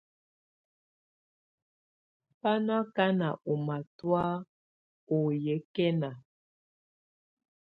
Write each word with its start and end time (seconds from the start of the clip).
Bá 2.39 2.51
nɔ́ 2.65 2.77
ákáná 2.83 3.27
ɔ́ 3.51 3.55
matɔ̀á 3.65 4.25
ɔ́ 5.15 5.19
nyɛ́kɛna. 5.43 6.09